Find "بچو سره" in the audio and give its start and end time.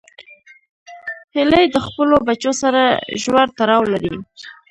2.27-2.81